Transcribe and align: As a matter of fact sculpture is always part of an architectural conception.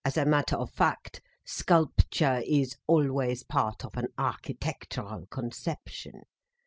As 0.03 0.17
a 0.17 0.25
matter 0.25 0.55
of 0.55 0.71
fact 0.71 1.21
sculpture 1.45 2.41
is 2.47 2.75
always 2.87 3.43
part 3.43 3.85
of 3.85 3.95
an 3.95 4.07
architectural 4.17 5.27
conception. 5.27 6.23